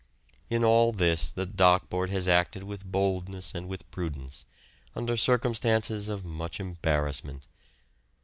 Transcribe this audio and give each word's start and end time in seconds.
In 0.49 0.63
all 0.63 0.91
this 0.91 1.29
the 1.31 1.45
Dock 1.45 1.87
Board 1.87 2.09
has 2.09 2.27
acted 2.27 2.63
with 2.63 2.91
boldness 2.91 3.53
and 3.53 3.67
with 3.67 3.85
prudence, 3.91 4.45
under 4.95 5.15
circumstances 5.15 6.09
of 6.09 6.25
much 6.25 6.59
embarassment. 6.59 7.43